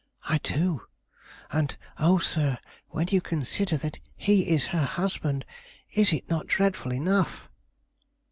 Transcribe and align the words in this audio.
I 0.27 0.39
do: 0.39 0.87
and 1.51 1.77
oh, 1.99 2.17
sir, 2.17 2.57
when 2.89 3.09
you 3.11 3.21
consider 3.21 3.77
that 3.77 3.99
he 4.15 4.49
is 4.49 4.65
her 4.73 4.83
husband, 4.83 5.45
is 5.91 6.11
it 6.11 6.27
not 6.27 6.47
dreadful 6.47 6.91
enough?" 6.91 7.47